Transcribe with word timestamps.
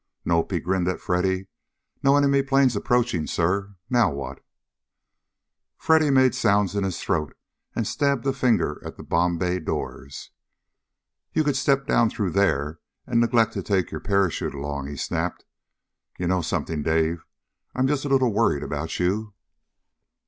"Nope," 0.25 0.51
he 0.53 0.59
grinned 0.59 0.87
at 0.87 0.99
Freddy. 0.99 1.45
"No 2.01 2.15
enemy 2.17 2.41
planes 2.41 2.75
approaching, 2.75 3.27
sir. 3.27 3.75
Now 3.87 4.11
what?" 4.11 4.43
Freddy 5.77 6.09
made 6.09 6.33
sounds 6.33 6.75
in 6.75 6.83
his 6.83 6.99
throat 6.99 7.37
and 7.75 7.85
stabbed 7.85 8.25
a 8.25 8.33
finger 8.33 8.81
at 8.83 8.97
the 8.97 9.03
bomb 9.03 9.37
bay 9.37 9.59
doors. 9.59 10.31
"You 11.33 11.43
could 11.43 11.55
step 11.55 11.85
down 11.85 12.09
through 12.09 12.31
there, 12.31 12.79
and 13.05 13.21
neglect 13.21 13.53
to 13.53 13.61
take 13.61 13.91
your 13.91 14.01
parachute 14.01 14.55
along!" 14.55 14.87
he 14.87 14.97
snapped. 14.97 15.45
"You 16.17 16.25
know 16.27 16.41
something, 16.41 16.81
Dave? 16.81 17.23
I'm 17.75 17.85
just 17.85 18.03
a 18.03 18.09
little 18.09 18.33
worried 18.33 18.63
about 18.63 18.99
you." 18.99 19.35